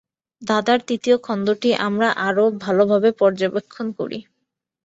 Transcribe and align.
ধাঁধার 0.41 0.79
তৃতীয় 0.87 1.17
খণ্ডটি 1.19 1.69
আমরা 1.87 2.07
আরও 2.27 2.45
ভালভাবে 2.63 3.09
পর্যবেক্ষণ 3.21 3.87
করি। 3.99 4.19